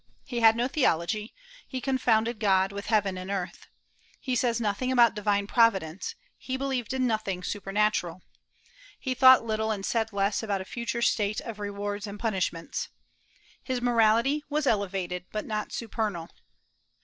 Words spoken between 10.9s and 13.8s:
state of rewards and punishments. His